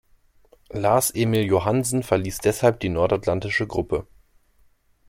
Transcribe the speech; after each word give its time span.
Lars-Emil 0.71 1.43
Johansen 1.45 2.01
verließ 2.01 2.39
deshalb 2.39 2.79
die 2.79 2.89
Nordatlantische 2.89 3.67
Gruppe. 3.67 4.07